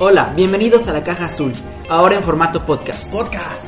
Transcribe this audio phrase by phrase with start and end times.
[0.00, 1.52] Hola, bienvenidos a la Caja Azul,
[1.88, 3.10] ahora en formato podcast.
[3.10, 3.66] Podcast.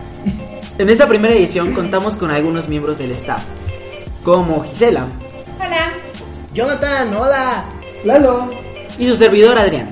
[0.79, 3.43] En esta primera edición contamos con algunos miembros del staff,
[4.23, 5.09] como Gisela
[5.59, 5.93] Hola.
[6.55, 7.65] Jonathan, hola.
[8.05, 8.49] Lalo.
[8.97, 9.91] y su servidor Adrián.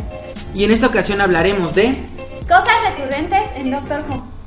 [0.54, 2.04] Y en esta ocasión hablaremos de...
[2.42, 4.37] Cosas recurrentes en Doctor Who.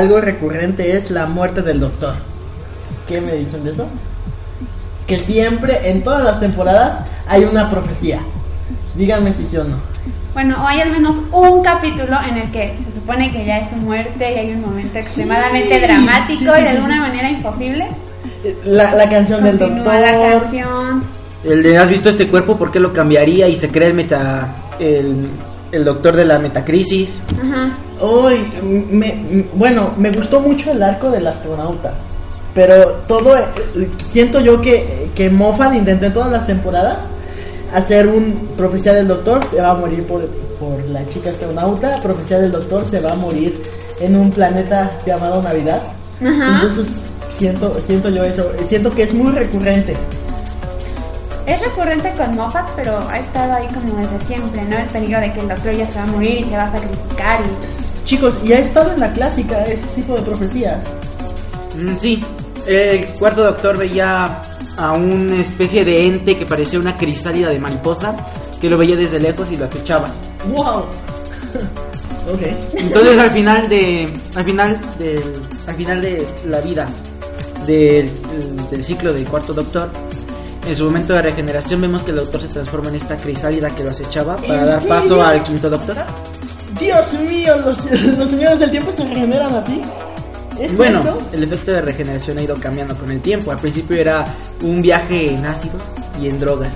[0.00, 2.14] Algo recurrente es la muerte del doctor.
[3.06, 3.86] ¿Qué me dicen de eso?
[5.06, 8.20] Que siempre, en todas las temporadas, hay una profecía.
[8.94, 9.76] Díganme si sí o no.
[10.32, 13.76] Bueno, hay al menos un capítulo en el que se supone que ya es su
[13.76, 16.76] muerte y hay un momento extremadamente dramático sí, sí, y de sí.
[16.76, 17.88] alguna manera imposible.
[18.64, 20.00] La, la canción del Continúa doctor.
[20.00, 21.04] la canción.
[21.44, 22.56] El de ¿Has visto este cuerpo?
[22.56, 23.48] ¿Por qué lo cambiaría?
[23.48, 24.54] Y se crea el meta...
[24.78, 25.28] El,
[25.72, 27.18] el doctor de la metacrisis.
[27.38, 27.68] Ajá.
[28.00, 28.50] Uy,
[28.90, 31.92] me, bueno, me gustó mucho el arco del astronauta.
[32.54, 33.44] Pero todo, eh,
[34.04, 37.04] siento yo que, que Moffat intentó en todas las temporadas
[37.72, 40.26] hacer un profecía del doctor, se va a morir por,
[40.58, 43.62] por la chica astronauta, profecía del doctor se va a morir
[44.00, 45.82] en un planeta llamado Navidad.
[46.20, 46.54] Ajá.
[46.54, 47.02] Entonces
[47.38, 49.94] siento, siento yo eso, siento que es muy recurrente.
[51.46, 54.76] Es recurrente con Moffat, pero ha estado ahí como desde siempre, ¿no?
[54.78, 56.72] El peligro de que el doctor ya se va a morir y se va a
[56.72, 57.79] sacrificar y...
[58.10, 60.82] Chicos, y ha estado en la clásica este tipo de profecías.
[61.78, 62.20] Mm, sí,
[62.66, 64.42] el cuarto doctor veía
[64.76, 68.16] a una especie de ente que parecía una crisálida de mariposa,
[68.60, 70.08] que lo veía desde lejos y lo acechaba.
[70.48, 70.78] ¡Wow!
[72.34, 72.42] ok.
[72.74, 75.32] Entonces al final de al final del
[75.68, 76.86] al final de la vida
[77.64, 78.10] del,
[78.72, 79.88] del ciclo del cuarto doctor
[80.66, 83.84] en su momento de regeneración vemos que el doctor se transforma en esta crisálida que
[83.84, 85.96] lo acechaba para ¿En dar paso al quinto doctor.
[86.80, 87.84] Dios mío, los,
[88.18, 89.80] los señores del tiempo se regeneran así.
[90.58, 91.18] ¿Es Bueno, cierto?
[91.32, 93.50] el efecto de regeneración ha ido cambiando con el tiempo.
[93.50, 94.24] Al principio era
[94.62, 95.82] un viaje en ácidos
[96.20, 96.72] y en drogas.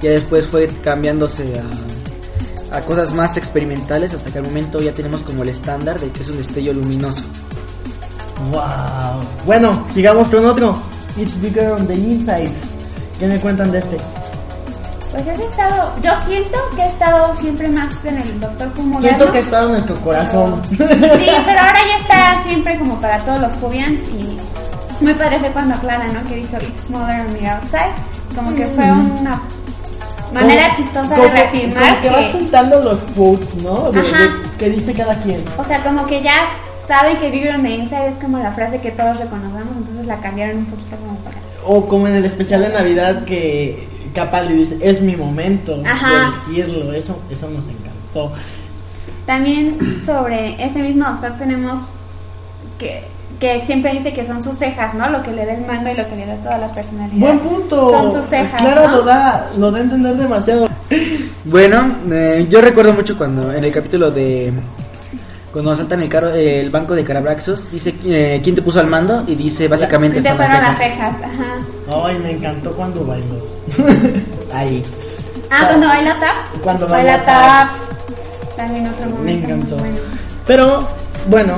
[0.00, 1.44] Ya después fue cambiándose
[2.70, 6.10] a, a cosas más experimentales hasta que al momento ya tenemos como el estándar de
[6.10, 7.22] que es un destello luminoso.
[8.50, 9.20] Wow.
[9.46, 10.80] Bueno, sigamos con otro.
[11.16, 12.50] It's bigger on the inside.
[13.18, 13.96] ¿Qué me cuentan de este?
[15.14, 15.92] Pues he estado...
[16.02, 19.00] Yo siento que he estado siempre más en el Doctor Who.
[19.00, 20.60] Siento que ha estado en nuestro corazón.
[20.68, 24.36] Sí, pero ahora ya está siempre como para todos los Jubians y
[25.04, 26.22] muy padre fue cuando Clara, ¿no?
[26.28, 27.92] Que dijo It's mother on the outside.
[28.34, 29.40] Como que fue una
[30.32, 33.92] manera Como- chistosa de reafirmar como que vas que, juntando los quotes, ¿no?
[33.92, 34.18] De, Ajá.
[34.24, 35.44] de- que dice cada quien.
[35.56, 36.50] o sea, como que ya
[36.88, 40.16] saben que Bigger on the inside es como la frase que todos reconocemos, entonces la
[40.18, 41.36] cambiaron un poquito como para...
[41.66, 46.30] O como en el especial de Navidad que Capaldi dice, es mi momento Ajá.
[46.30, 46.92] de decirlo.
[46.92, 48.32] Eso, eso nos encantó.
[49.26, 51.80] También sobre ese mismo doctor tenemos
[52.78, 53.02] que,
[53.40, 55.10] que siempre dice que son sus cejas, ¿no?
[55.10, 57.18] Lo que le da el mando y lo que le da toda la personalidad.
[57.18, 57.90] Buen punto.
[57.90, 58.96] Son sus cejas, Clara ¿no?
[58.96, 60.68] lo da, lo da a entender demasiado.
[61.44, 64.52] Bueno, eh, yo recuerdo mucho cuando en el capítulo de
[65.54, 69.22] cuando asaltan el, carro, el banco de Carabraxos, dice eh, quién te puso al mando
[69.24, 71.14] y dice básicamente te son las fueron las cejas.
[71.22, 72.06] ajá.
[72.06, 73.46] Ay, me encantó cuando bailó.
[74.52, 74.82] Ahí.
[75.50, 76.60] Ah, cuando baila tap.
[76.60, 78.56] Cuando baila baila tap.
[78.56, 79.22] También otro momento.
[79.22, 79.76] Me encantó.
[79.76, 79.96] bueno.
[80.44, 80.88] Pero,
[81.28, 81.54] bueno,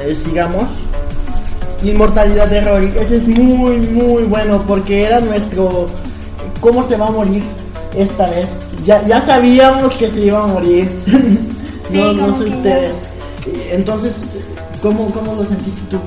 [0.00, 0.64] eh, sigamos.
[1.82, 2.94] Inmortalidad de Rory.
[2.98, 5.84] Ese es muy, muy bueno porque era nuestro...
[6.62, 7.44] ¿Cómo se va a morir
[7.94, 8.48] esta vez?
[8.86, 10.88] Ya, ya sabíamos que se iba a morir.
[11.90, 13.07] no, no como sé ustedes.
[13.70, 14.16] Entonces,
[14.82, 16.00] ¿cómo, cómo lo sentiste tú?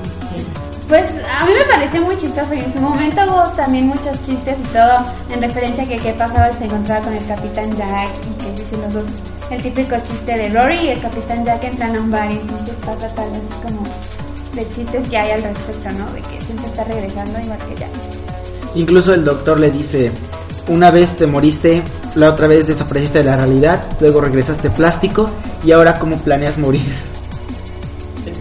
[0.88, 1.10] Pues
[1.40, 4.72] a mí me pareció muy chistoso y en su momento hubo también muchos chistes y
[4.74, 8.42] todo en referencia a que qué pasaba si se encontraba con el Capitán Jack y
[8.42, 9.04] que dicen los dos
[9.50, 12.74] el típico chiste de Rory y el Capitán Jack entran a un bar y entonces
[12.84, 13.82] pasa tal vez como
[14.54, 16.10] de chistes que hay al respecto, ¿no?
[16.12, 17.90] De que siempre está regresando igual que Jack.
[18.74, 20.10] Incluso el doctor le dice,
[20.68, 21.82] una vez te moriste,
[22.14, 25.28] la otra vez desapareciste de la realidad, luego regresaste plástico
[25.64, 27.11] y ahora cómo planeas morir.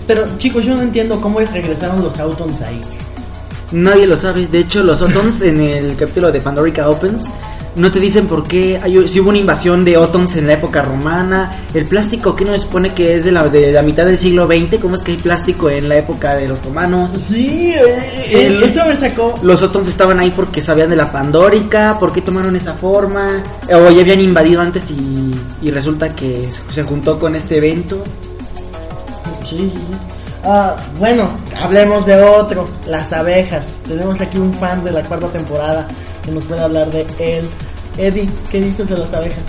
[0.07, 2.81] Pero chicos, yo no entiendo cómo regresaron los Autons ahí.
[3.71, 4.47] Nadie lo sabe.
[4.47, 7.23] De hecho, los Otons en el capítulo de Pandorica Opens
[7.77, 8.77] no te dicen por qué.
[8.83, 11.49] Hay, si hubo una invasión de Otons en la época romana.
[11.73, 14.77] El plástico que no supone que es de la, de la mitad del siglo XX.
[14.81, 17.11] ¿Cómo es que hay plástico en la época de los romanos?
[17.29, 19.35] Sí, eh, El- eso me sacó.
[19.41, 21.95] Los Otons estaban ahí porque sabían de la Pandórica.
[21.97, 23.41] ¿Por qué tomaron esa forma?
[23.73, 25.31] O ya habían invadido antes y,
[25.61, 28.03] y resulta que se juntó con este evento.
[29.51, 30.17] Sí, sí, sí.
[30.45, 31.27] Ah, bueno,
[31.61, 33.67] hablemos de otro, las abejas.
[33.87, 35.85] Tenemos aquí un fan de la cuarta temporada
[36.23, 37.45] que nos puede hablar de él.
[37.97, 39.43] Eddie, ¿qué dices de las abejas?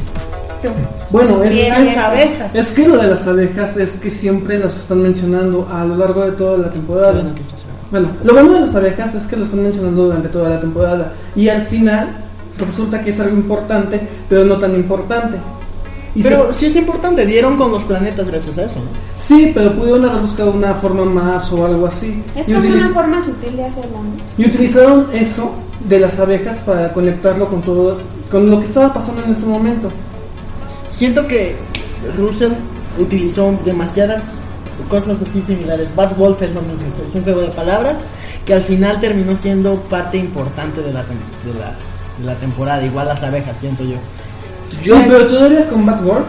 [1.11, 1.99] Bueno, es, es- bien.
[1.99, 2.55] abejas.
[2.55, 6.23] es que lo de las abejas es que siempre las están mencionando a lo largo
[6.23, 7.23] de toda la temporada.
[7.91, 11.13] Bueno, lo bueno de las abejas es que lo están mencionando durante toda la temporada
[11.37, 12.09] y al final
[12.59, 15.37] resulta que es algo importante, pero no tan importante.
[16.21, 18.91] Pero se- sí es importante, dieron con los planetas gracias a eso, ¿no?
[19.17, 22.23] sí, pero pudieron haber buscado una forma más o algo así.
[22.37, 24.43] Es Y como utiliz- una forma sutil de hacerlo, ¿no?
[24.45, 25.53] Y utilizaron eso
[25.89, 27.99] de las abejas para conectarlo con todo,
[28.31, 29.89] con lo que estaba pasando en ese momento.
[30.97, 31.57] Siento que
[32.19, 32.53] Russell
[32.99, 34.23] utilizó demasiadas
[34.89, 35.89] cosas así similares.
[35.97, 37.97] Bad Wolf es lo mismo, es un juego de palabras
[38.45, 41.77] que al final terminó siendo parte importante de la, de la,
[42.19, 43.97] de la temporada, igual las abejas, siento yo.
[44.83, 46.27] Yo, pero todavía con Bad Wolf,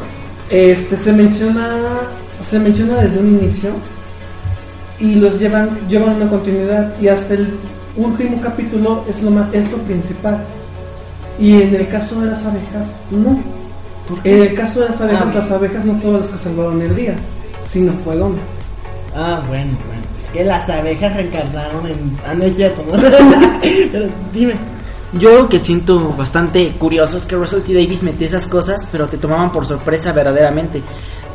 [0.50, 1.78] este se menciona,
[2.50, 3.72] se menciona desde un inicio
[5.00, 7.54] y los llevan, llevan una continuidad y hasta el
[7.96, 10.44] último capítulo es lo más, es lo principal.
[11.40, 13.40] Y en el caso de las abejas, no.
[14.24, 15.32] En el caso de las abejas, Ah.
[15.36, 17.16] las abejas no fueron las que salvaron el día,
[17.72, 18.36] sino fueron.
[19.16, 20.02] Ah, bueno, bueno.
[20.24, 22.18] Es que las abejas reencarnaron en...
[22.26, 23.02] Ah, no es cierto, ¿no?
[23.92, 24.54] Pero dime.
[25.14, 27.74] Yo lo que siento bastante curioso es que Russell T.
[27.74, 30.82] Davis metía esas cosas, pero te tomaban por sorpresa verdaderamente.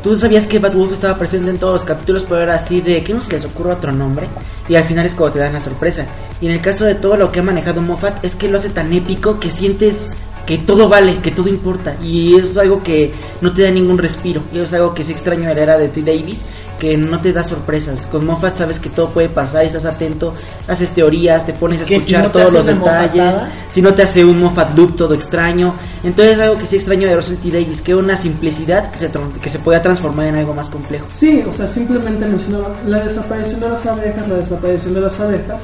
[0.03, 3.01] Tú sabías que Bad Wolf estaba presente en todos los capítulos, pero era así de
[3.03, 4.27] que no se les ocurre otro nombre.
[4.67, 6.05] Y al final es cuando te dan la sorpresa.
[6.41, 8.69] Y en el caso de todo lo que ha manejado Moffat, es que lo hace
[8.69, 10.09] tan épico que sientes
[10.45, 11.95] que todo vale, que todo importa.
[12.01, 14.43] Y eso es algo que no te da ningún respiro.
[14.51, 16.01] Y eso es algo que sí extraño de la era de T.
[16.01, 16.45] Davis,
[16.79, 18.07] que no te da sorpresas.
[18.07, 20.33] Con Moffat sabes que todo puede pasar, y estás atento,
[20.67, 23.51] haces teorías, te pones a Que si escuchar no todos los detalles mofatada.
[23.69, 25.75] si no te hace un Moffat loop todo extraño.
[26.03, 27.51] Entonces es algo que sí extraño de Russell T.
[27.51, 29.11] Davis, que una simplicidad que se,
[29.41, 31.05] que se pueda transformar en algo más complejo.
[31.17, 35.61] Sí, o sea, simplemente mencionaba la desaparición de las abejas, la desaparición de las abejas,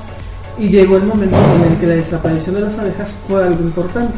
[0.57, 4.13] y llegó el momento en el que la desaparición de las abejas fue algo importante.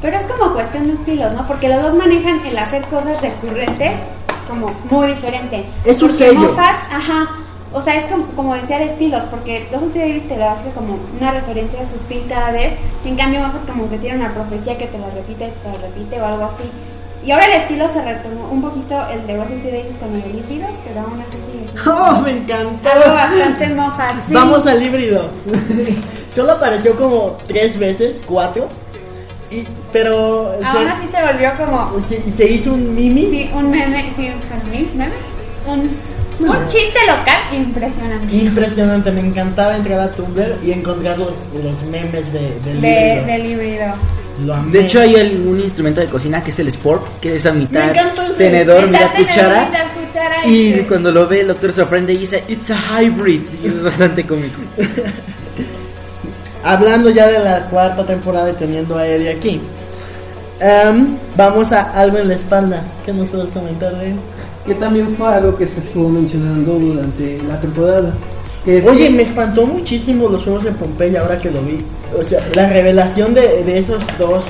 [0.00, 1.46] Pero es como cuestión de estilos, ¿no?
[1.46, 3.98] Porque los dos manejan el hacer cosas recurrentes
[4.48, 5.64] como muy diferente.
[5.84, 6.40] Es un Porque sello.
[6.40, 7.28] Moffat, ajá.
[7.72, 9.98] O sea, es como, como decía de estilos, porque Russell T.
[9.98, 12.74] Davis te lo hace como una referencia sutil cada vez.
[13.04, 16.20] En cambio, Moffat como que tiene una profecía que te la repite, te la repite
[16.20, 16.64] o algo así.
[17.24, 19.70] Y ahora el estilo se retomó un poquito el de Russell T.
[19.70, 21.90] Davis con el híbrido, que da una especie de...
[21.90, 22.88] ¡Oh, me encantó!
[22.88, 24.32] Algo bastante Moffat, sí.
[24.34, 25.28] Vamos al híbrido.
[26.34, 28.68] Solo apareció como tres veces, cuatro.
[29.50, 32.00] Y, pero Aún se, así se volvió como...
[32.08, 33.30] se- se hizo un mimi.
[33.30, 35.12] Sí, un meme, sí, un meme,
[35.66, 38.36] un, un chiste local impresionante.
[38.36, 43.20] Impresionante, me encantaba entrar a Tumblr y encontrar los, los memes de, del De,
[44.52, 44.70] amé.
[44.70, 47.52] De hecho hay el- un instrumento de cocina que es el Sport, que es a
[47.52, 47.90] mitad
[48.36, 49.64] tenedor, mitad cuchara.
[49.66, 50.86] mitad cuchara, Y este.
[50.86, 53.42] cuando lo ve el doctor se sorprende y dice, it's a hybrid.
[53.64, 54.60] Y es bastante cómico.
[56.64, 59.60] Hablando ya de la cuarta temporada y teniendo a Eddie aquí.
[60.60, 62.82] em, vamos a algo en la espalda.
[63.06, 64.16] ¿Qué nos puedes comentar de él?
[64.66, 68.12] Que también fue algo que se estuvo mencionando durante la temporada.
[68.64, 71.78] Que es Oye, me espantó muchísimo los juegos de Pompeya ahora que lo vi.
[72.18, 74.44] O sea, la revelación de, de esos dos.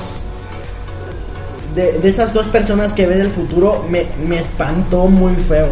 [1.75, 5.67] De, de esas dos personas que ven el futuro me, me espantó muy feo.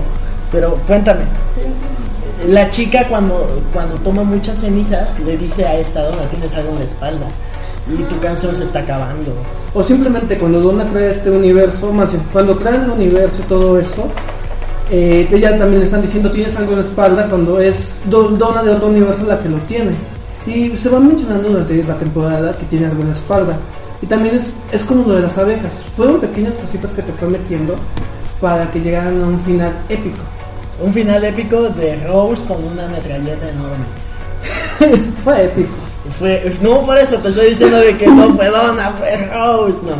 [0.51, 1.23] Pero cuéntame.
[2.47, 6.79] La chica cuando, cuando toma muchas cenizas le dice a esta dona, tienes algo en
[6.79, 7.27] la espalda.
[7.89, 9.33] Y tu canción se está acabando.
[9.73, 14.07] O simplemente cuando Donna crea este universo, más cuando crean el universo y todo eso,
[14.89, 18.63] eh, ella también le están diciendo tienes algo en la espalda cuando es Do- Donna
[18.63, 19.91] de otro universo la que lo tiene.
[20.45, 23.57] Y se va mencionando durante la temporada que tiene algo en la espalda.
[24.01, 25.73] Y también es, es como lo de las abejas.
[25.97, 27.75] Fueron pequeñas cositas que te fue metiendo
[28.39, 30.19] para que llegaran a un final épico.
[30.79, 33.85] Un final épico de Rose con una metralleta enorme.
[35.23, 35.73] Fue épico.
[36.11, 39.97] Fue, no por eso te estoy diciendo de que no fue Donna, fue Rose, no.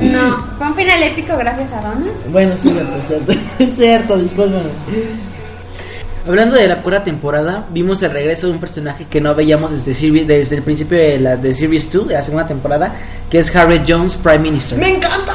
[0.00, 2.10] No, fue un final épico gracias a Donna.
[2.30, 3.32] Bueno, es cierto, cierto.
[3.58, 4.70] Es cierto, discúlpame.
[6.26, 9.92] Hablando de la pura temporada, vimos el regreso de un personaje que no veíamos desde,
[9.92, 12.94] Series- desde el principio de la de Series 2, de la segunda temporada,
[13.28, 14.78] que es Harriet Jones, Prime Minister.
[14.78, 15.34] ¡Me encanta!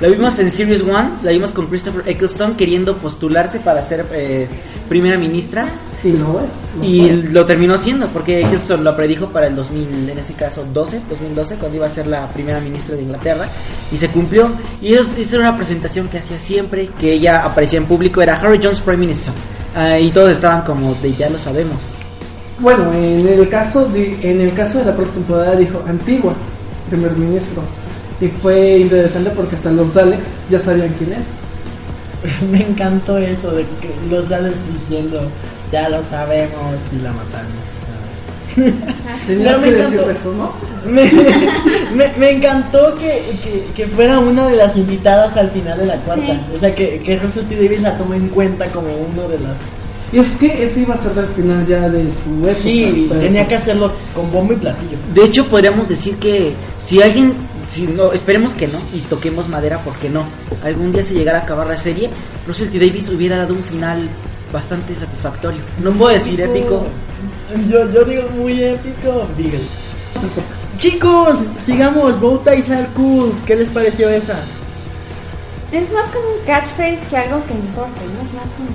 [0.00, 4.48] La vimos en Series 1, la vimos con Christopher Eccleston queriendo postularse para ser eh,
[4.88, 5.66] primera ministra.
[6.04, 6.76] Y no es.
[6.76, 7.32] no Y fue.
[7.32, 11.56] lo terminó siendo, porque Eccleston lo predijo para el 2000, en ese caso 12, 2012,
[11.56, 13.48] cuando iba a ser la primera ministra de Inglaterra,
[13.90, 14.52] y se cumplió.
[14.80, 18.36] Y eso, esa era una presentación que hacía siempre, que ella aparecía en público, era
[18.36, 19.32] Harry Jones Prime Minister.
[19.74, 21.80] Ah, y todos estaban como de ya lo sabemos.
[22.60, 26.34] Bueno, en el caso de, en el caso de la próxima temporada dijo Antigua,
[26.88, 27.62] primer ministro.
[28.20, 31.26] Y fue interesante porque hasta los Daleks ya sabían quién es.
[32.50, 35.20] Me encantó eso de que los sales diciendo,
[35.70, 37.68] ya lo sabemos y la mataron.
[39.26, 40.10] Tenías que decir encantó.
[40.10, 40.52] eso, ¿no?
[40.84, 41.08] Me,
[41.94, 45.96] me, me encantó que, que, que fuera una de las invitadas al final de la
[45.98, 46.26] cuarta.
[46.26, 46.40] Sí.
[46.54, 47.54] O sea, que, que Russell T.
[47.54, 49.56] Davis la tomó en cuenta como uno de las...
[50.12, 52.54] Y es que ese iba a ser el final ya de su época.
[52.62, 54.96] Sí, pero- tenía que hacerlo con bombo y platillo.
[55.12, 57.34] De hecho, podríamos decir que si alguien,
[57.66, 60.26] si no, esperemos que no, y toquemos madera porque no,
[60.64, 62.08] algún día se llegara a acabar la serie,
[62.46, 62.78] Russell T.
[62.78, 64.08] Davis hubiera dado un final
[64.52, 65.60] bastante satisfactorio.
[65.82, 66.86] No puedo decir épico.
[67.68, 69.26] Yo, yo digo muy épico.
[69.36, 69.64] Dígale.
[70.78, 72.18] Chicos, sigamos.
[72.20, 73.30] Bow ties are cool.
[73.46, 74.38] ¿Qué les pareció esa?
[75.72, 78.26] Es más como un catchphrase que algo que importa, ¿no?
[78.26, 78.68] Es más como...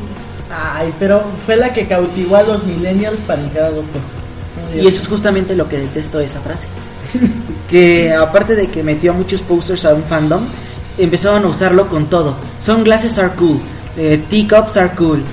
[0.49, 4.01] Ay, pero fue la que cautivó a los millennials para entrar a Doctor.
[4.75, 6.67] Y eso es justamente lo que detesto de esa frase.
[7.69, 10.43] Que aparte de que metió a muchos posters a un fandom,
[10.97, 12.35] empezaron a usarlo con todo.
[12.59, 13.59] Sunglasses are cool,
[13.97, 15.23] eh, teacups are cool,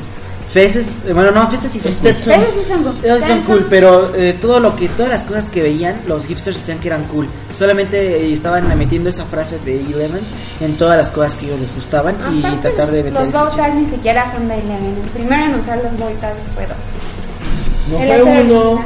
[0.52, 2.14] feces, bueno no, feces sí son cool.
[2.18, 2.30] Sí
[2.68, 6.56] son son cool, pero eh, todo lo que, todas las cosas que veían, los hipsters
[6.56, 7.28] decían que eran cool.
[7.56, 10.20] Solamente eh, estaban metiendo esa frase de Eleven
[10.60, 13.32] en todas las cosas que ellos les gustaban y Aparte, tratar de meter Los ese
[13.38, 13.62] bow chiste.
[13.62, 14.86] ties ni siquiera son de Eleven.
[15.04, 16.76] El primero en usar los bow ties fue dos.
[17.90, 18.84] No fue el uno.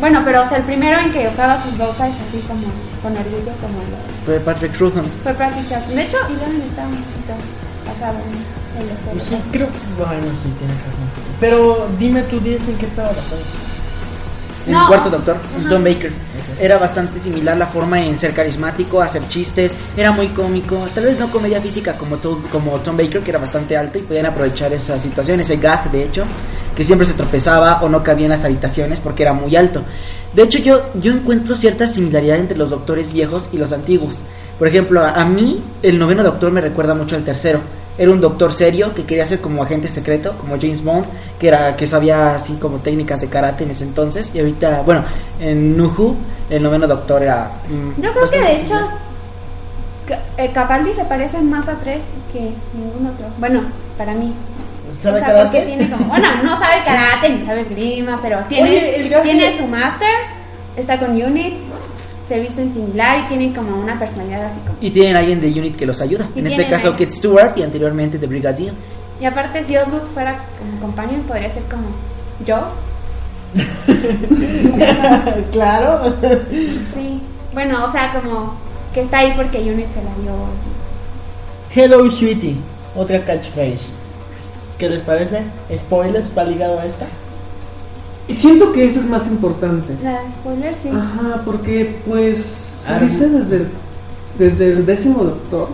[0.00, 2.62] Bueno, pero o sea, el primero en que usaba sus bow ties así como
[3.02, 5.04] con orgullo, como lo Fue Patrick Trutham.
[5.22, 5.94] fue Patrick Jackson.
[5.96, 7.34] De hecho, Eleven un poquito
[7.84, 9.50] pasado en el Sí, doctor.
[9.52, 11.10] creo Bueno, sí, tienes razón.
[11.40, 13.40] Pero dime tú, dices en qué estaba basado.
[14.66, 14.80] En No.
[14.82, 15.68] el cuarto doctor, Ajá.
[15.68, 16.10] Tom Baker.
[16.58, 21.18] Era bastante similar la forma en ser carismático, hacer chistes, era muy cómico, tal vez
[21.18, 24.72] no comedia física como Tom, como Tom Baker, que era bastante alto y podían aprovechar
[24.72, 26.24] esa situación, ese gag de hecho,
[26.74, 29.82] que siempre se tropezaba o no cabía en las habitaciones porque era muy alto.
[30.32, 34.20] De hecho yo, yo encuentro cierta similaridad entre los doctores viejos y los antiguos.
[34.58, 37.60] Por ejemplo, a, a mí el noveno doctor me recuerda mucho al tercero.
[37.96, 41.06] Era un doctor serio que quería ser como agente secreto, como James Bond,
[41.38, 44.30] que era que sabía así como técnicas de karate en ese entonces.
[44.34, 45.04] Y ahorita, bueno,
[45.40, 46.16] en Nuhu,
[46.50, 47.50] el noveno doctor era.
[47.68, 48.74] mm, Yo creo que de hecho
[50.36, 52.00] eh, Capaldi se parece más a tres
[52.32, 52.40] que
[52.76, 53.26] ningún otro.
[53.38, 53.62] Bueno,
[53.96, 54.32] para mí.
[55.02, 55.44] ¿Sabe o sea, karate?
[55.44, 59.66] porque tiene como, bueno, no sabe karate ni sabe esgrima, pero tiene, Oye, tiene su
[59.66, 60.08] máster,
[60.76, 61.54] está con Unit,
[62.28, 64.76] se visten similar y tiene como una personalidad así como.
[64.80, 66.28] Y tienen alguien de Unit que los ayuda.
[66.34, 67.08] Y en este tienen caso, alguien.
[67.08, 68.74] Kate Stewart y anteriormente The Brigadier.
[69.20, 71.86] Y aparte, si Osgood fuera como companion, podría ser como
[72.44, 72.68] yo.
[75.52, 76.14] claro.
[76.94, 77.20] Sí.
[77.52, 78.56] Bueno, o sea, como
[78.92, 80.34] que está ahí porque Unit se la dio.
[81.74, 82.56] Hello, sweetie.
[82.96, 83.84] Otra catchphrase.
[84.78, 85.42] ¿Qué les parece?
[85.72, 87.06] ¿Spoilers va ligado a esta?
[88.28, 89.94] Y siento que eso es más importante.
[90.02, 90.88] La de spoiler, sí.
[90.88, 92.38] Ajá, porque pues
[92.84, 93.68] se Ah, dice desde el,
[94.38, 95.68] desde el décimo doctor.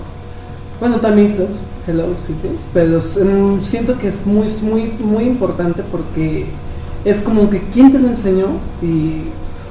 [0.80, 1.48] Bueno, también los
[1.86, 6.46] Hello City, pero mm, siento que es muy, muy, muy importante porque
[7.04, 8.46] es como que quién te lo enseñó
[8.82, 9.22] y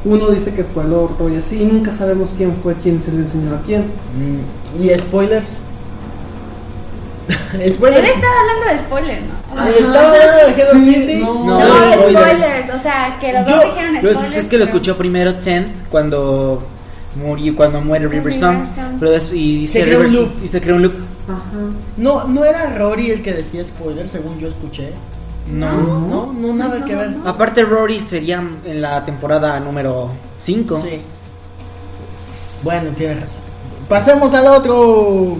[0.05, 3.11] uno dice que fue el otro y así, y nunca sabemos quién fue quien se
[3.11, 3.85] lo enseñó a quién.
[4.79, 5.47] ¿Y spoilers?
[7.59, 8.07] Él ¿Spoilers?
[8.07, 9.38] estaba hablando de spoilers, ¿no?
[9.57, 11.15] Ah, ¿Estaba hablando de Hello Sí, Kitty?
[11.17, 11.33] no.
[11.33, 12.21] No, No, spoilers.
[12.23, 12.73] spoilers.
[12.75, 14.35] O sea, que los Yo- dos dijeron Pero spoilers.
[14.37, 16.59] es, es que lo escuchó primero Ten cuando
[17.15, 18.65] murió, cuando muere River River Song.
[18.75, 18.97] Song.
[18.99, 20.43] Pero y dice Se creó un loop.
[20.43, 20.93] Y se creó un loop.
[21.27, 21.41] Ajá.
[21.97, 24.91] No, no era Rory el que decía spoilers, según yo escuché.
[25.51, 25.71] No.
[25.81, 27.11] No, no, nada No, que no, ver.
[27.17, 27.27] no.
[27.29, 30.79] Aparte, Rory sería en la temporada número 5.
[30.81, 31.01] Sí.
[32.63, 33.41] Bueno, tienes razón.
[33.87, 35.37] Pasemos al otro.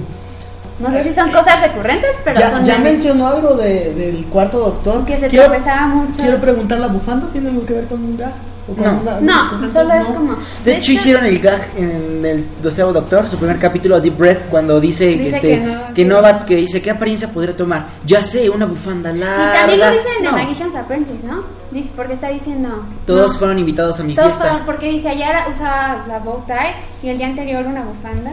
[0.80, 2.94] No sé si son cosas recurrentes, pero ya son ya memes.
[2.94, 5.04] mencionó algo de, del cuarto doctor.
[5.06, 6.22] Que se quiero, tropezaba mucho.
[6.22, 8.32] Quiero preguntar, ¿la bufanda tiene algo que ver con un gag?
[8.70, 9.02] ¿O con No.
[9.02, 10.16] una- No, solo es no?
[10.16, 10.36] como.
[10.64, 14.80] De hecho, hicieron el gag en el doceavo Doctor, su primer capítulo, Deep Breath, cuando
[14.80, 17.88] dice, Dice este, que no- que no va, que dice, ¿qué apariencia podría tomar?
[18.06, 19.54] Ya sé, una bufanda Y larga.
[19.54, 21.44] también lo dicen de No, Magician's Apprentice, ¿no?
[21.72, 22.86] Dice, porque está diciendo.
[23.06, 23.40] Todos no.
[23.40, 24.48] fueron invitados a mi Todos fiesta.
[24.50, 28.32] fueron, porque dice, ayer usaba la bow tie y el día anterior una bufanda.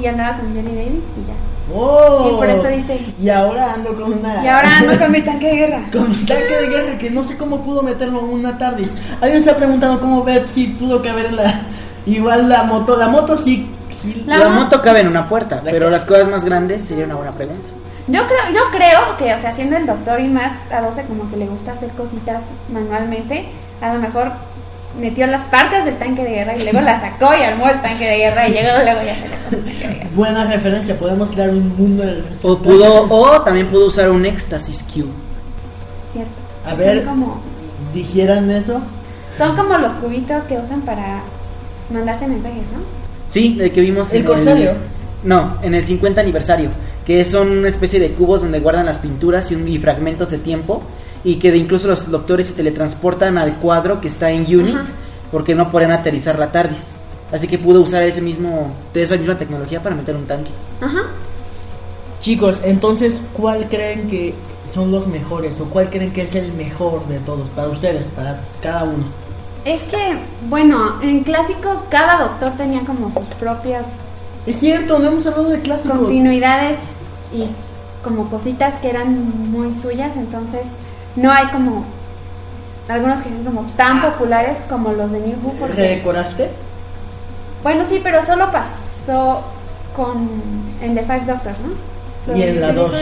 [0.00, 1.34] Y andaba con Jenny Davis y ya.
[1.74, 2.30] Oh.
[2.32, 4.42] Y por eso dice- Y ahora ando con una.
[4.44, 5.82] Y ahora ando con mi tanque de guerra.
[5.92, 8.92] Con mi tanque de guerra que no sé cómo pudo meterlo en una TARDIS.
[9.20, 11.60] Alguien se ha preguntado cómo Betsy pudo caber en la.
[12.06, 12.96] Igual la moto.
[12.96, 13.70] La moto sí.
[14.02, 15.92] sí- La La, mo- moto cabe en una puerta, ¿La pero qué?
[15.92, 17.68] las cosas más grandes sería una buena pregunta.
[18.08, 21.30] Yo creo, yo creo que, o sea, siendo el doctor y más a 12 como
[21.30, 22.42] que le gusta hacer cositas
[22.72, 23.48] manualmente,
[23.80, 24.32] a lo mejor
[24.98, 28.06] metió las partes del tanque de guerra y luego la sacó y armó el tanque
[28.06, 30.10] de guerra y luego, luego ya se le el tanque de guerra.
[30.14, 30.98] Buena referencia.
[30.98, 32.22] Podemos crear un mundo de.
[32.42, 35.10] O pudo, o también pudo usar un éxtasis cube.
[36.12, 36.30] Cierto.
[36.66, 37.04] A ver.
[37.04, 37.40] Como,
[37.94, 38.80] Dijeran eso.
[39.38, 41.22] son como los cubitos que usan para
[41.92, 42.80] mandarse mensajes, ¿no?
[43.28, 44.72] Sí, el que vimos ¿El en corsario?
[45.24, 46.70] No, en el 50 aniversario.
[47.06, 50.38] que son una especie de cubos donde guardan las pinturas y, un- y fragmentos de
[50.38, 50.82] tiempo
[51.24, 54.86] y que de incluso los doctores se teletransportan al cuadro que está en Unit Ajá.
[55.30, 56.92] porque no podían aterrizar la TARDIS.
[57.32, 60.50] Así que pudo usar ese mismo, esa misma tecnología para meter un tanque.
[60.80, 61.02] Ajá.
[62.20, 64.34] Chicos, entonces, ¿cuál creen que
[64.74, 68.38] son los mejores o cuál creen que es el mejor de todos para ustedes, para
[68.60, 69.04] cada uno?
[69.64, 73.84] Es que, bueno, en clásico cada doctor tenía como sus propias
[74.46, 75.98] Es cierto, no hemos hablado de clásicos.
[75.98, 76.78] continuidades
[77.32, 77.46] y
[78.02, 80.62] como cositas que eran muy suyas, entonces
[81.16, 81.84] no hay como
[82.88, 86.50] algunos que son como tan populares como los de New Who porque ¿Redecoraste?
[87.62, 89.42] bueno sí, pero solo pasó
[89.94, 90.28] con
[90.82, 92.36] en The Five Doctors, ¿no?
[92.36, 92.92] Y en la dos.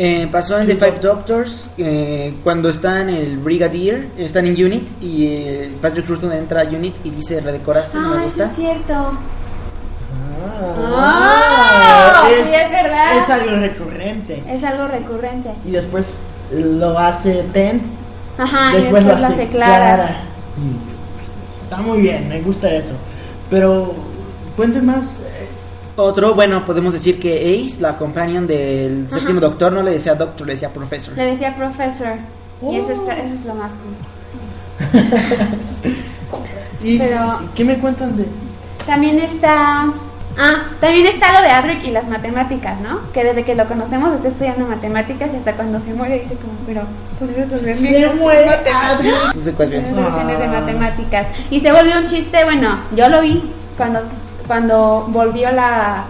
[0.00, 4.88] Eh, pasó en The Five Doctors eh, cuando está en el Brigadier, están en Unit
[5.02, 8.44] y eh, Patrick Troughton entra a Unit y dice redecoraste, no me Ah, sí gusta.
[8.44, 8.94] es cierto.
[10.94, 12.28] Ah, ¡Oh!
[12.28, 13.16] Sí, es verdad.
[13.22, 14.42] Es algo recurrente.
[14.48, 15.50] Es algo recurrente.
[15.64, 16.06] Y después
[16.52, 17.82] lo hace Ten.
[18.38, 20.16] Ajá, después, y después lo hace Clara.
[21.62, 22.92] Está muy bien, me gusta eso.
[23.50, 23.94] Pero,
[24.56, 25.06] cuenten más.
[25.96, 29.18] Otro, bueno, podemos decir que Ace, la companion del Ajá.
[29.18, 31.16] séptimo doctor, no le decía doctor, le decía professor.
[31.16, 32.12] Le decía professor.
[32.62, 32.92] Y eso, Oh.
[33.02, 34.78] está- eso es lo más cool.
[36.82, 38.26] ¿Y Pero- qué me cuentan de.?
[38.86, 39.92] También está.
[40.40, 43.00] Ah, también está lo de Adric y las matemáticas, ¿no?
[43.12, 46.52] Que desde que lo conocemos está estudiando matemáticas y hasta cuando se muere dice como,
[46.64, 46.82] pero
[47.18, 49.32] ¿puedes resolver mis Se muere matemáticas?" Adric.
[49.32, 49.94] Sus ecuaciones.
[49.96, 50.48] De Ah.
[50.60, 51.26] matemáticas.
[51.50, 54.00] Y se volvió un chiste, bueno, yo lo vi cuando,
[54.46, 56.04] cuando volvió la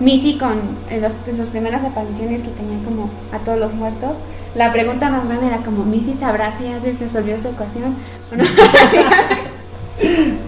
[0.00, 0.58] Missy con
[0.90, 4.12] en, los- en sus primeras apariciones que tenían como a todos los muertos.
[4.54, 7.96] La pregunta más grande era como, ¿Missy sabrá si Adric resolvió su ecuación?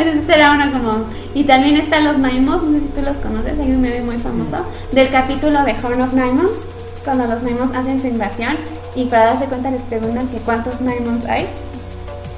[0.00, 1.04] Entonces era una como...
[1.34, 4.18] Y también están los Naimos, no sé si tú los conoces, hay un meme muy
[4.18, 6.50] famoso, del capítulo de Horn of Naimons,
[7.04, 8.56] cuando los Naimons hacen su invasión
[8.94, 11.46] y para darse cuenta les preguntan que cuántos Naimons hay.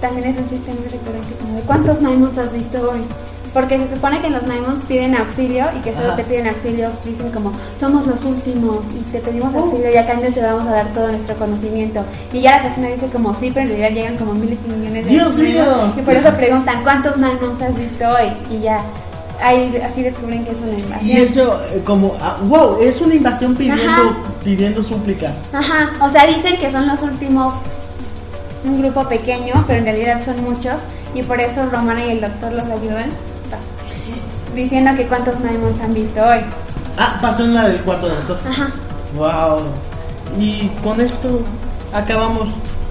[0.01, 3.01] También es un chiste muy recurrente como de cuántos Naimons has visto hoy.
[3.53, 6.17] Porque se supone que los Naimons piden auxilio y que solo Ajá.
[6.17, 10.33] te piden auxilio, dicen como somos los últimos y te pedimos auxilio y a cambio
[10.33, 12.05] te vamos a dar todo nuestro conocimiento.
[12.33, 15.05] Y ya la persona dice como sí, pero en realidad llegan como miles y millones
[15.05, 15.95] de Dios mío.
[15.97, 18.79] Y por eso preguntan cuántos Naimons has visto hoy y ya
[19.43, 21.07] ahí así descubren que es una invasión.
[21.09, 22.17] Y eso, eh, como.
[22.21, 24.15] ah, wow, es una invasión pidiendo, Ajá.
[24.45, 25.33] pidiendo súplica.
[25.53, 27.55] Ajá, o sea, dicen que son los últimos,
[28.65, 30.75] un grupo pequeño, pero en realidad son muchos,
[31.15, 33.11] y por eso Romana y el doctor los ayudan,
[34.55, 36.41] diciendo que cuántos Naimons han visto hoy.
[36.99, 38.39] Ah, pasó en la del cuarto doctor.
[38.49, 38.71] Ajá.
[39.17, 39.61] Wow.
[40.39, 41.41] Y con esto
[41.93, 42.49] acabamos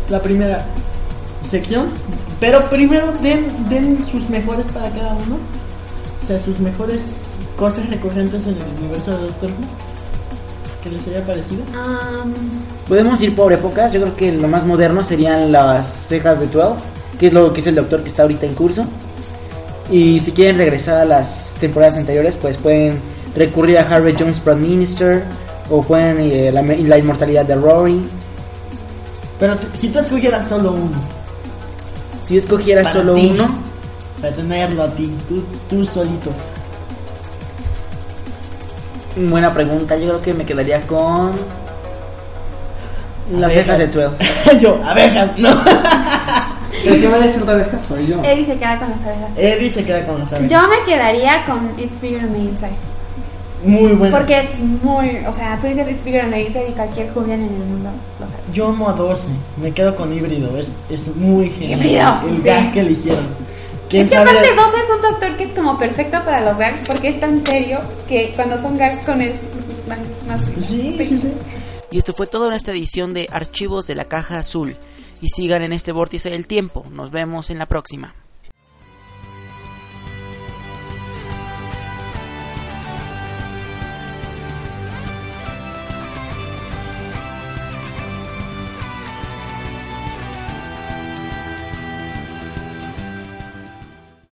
[0.10, 0.66] la primera
[1.50, 1.88] sección.
[2.40, 5.36] Pero primero den, den sus mejores para cada uno.
[6.24, 7.02] O sea, sus mejores
[7.58, 10.84] cosas recurrentes en el universo de Doctor Who.
[10.84, 11.64] Que les haya parecido.
[11.78, 12.34] Am,
[12.88, 16.78] Podemos ir por épocas, yo creo que lo más moderno serían las cejas de 12,
[17.20, 18.86] que es lo que es el doctor que está ahorita en curso.
[19.92, 23.00] Y si quieren regresar a las temporadas anteriores, pues pueden
[23.36, 25.24] recurrir a Harvey Jones Prime Minister
[25.70, 28.02] o pueden eh, la, la inmortalidad de Rory.
[29.40, 30.98] Pero si tú escogieras solo uno,
[32.28, 33.30] Si yo escogiera Para solo ti.
[33.34, 33.48] uno,
[34.22, 36.30] para tenerlo a ti, tú, tú solito.
[39.16, 41.32] buena pregunta, yo creo que me quedaría con
[43.32, 43.78] las Abejas.
[43.78, 44.60] cejas de 12.
[44.60, 45.50] Yo, abejas, no.
[46.96, 48.24] El que va a decir de abejas soy yo.
[48.24, 49.30] Eddie se queda con las abejas.
[49.38, 50.52] Eddie se queda con las abejas.
[50.52, 52.78] Yo me quedaría con It's Bigger on the Inside.
[53.64, 54.16] Muy bueno.
[54.18, 57.42] Porque es muy, o sea, tú dices It's Bigger on the Inside y cualquier Julian
[57.42, 58.40] en el mundo lo sabe.
[58.54, 61.80] Yo amo a Dorsey, me quedo con híbrido, es, es muy genial.
[61.82, 62.44] Híbrido, el sí.
[62.44, 63.28] gag que le hicieron.
[63.90, 64.30] ¿Quién Es que sabe?
[64.30, 67.46] aparte 12 es un doctor que es como perfecto para los gags porque es tan
[67.46, 69.34] serio que cuando son gags con él
[69.88, 71.34] van más Sí, sí, sí.
[71.92, 74.76] Y esto fue todo en esta edición de Archivos de la Caja Azul.
[75.22, 76.86] Y sigan en este vórtice del tiempo.
[76.92, 78.14] Nos vemos en la próxima.